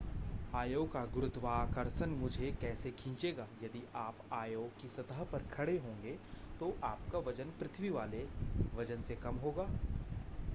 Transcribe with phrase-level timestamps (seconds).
[0.53, 6.17] आयो का गुरुत्वाकर्षण मुझे कैसे खींचेगा यदि आप आयो की सतह पर खड़े होंगे
[6.59, 8.25] तो आपका वजन पृथ्वी वाले
[8.75, 9.67] वजन से कम होगा